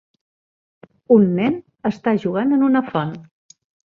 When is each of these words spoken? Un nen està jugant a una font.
Un 1.15 1.27
nen 1.41 1.59
està 1.91 2.13
jugant 2.25 2.57
a 2.57 2.61
una 2.71 2.83
font. 2.89 3.13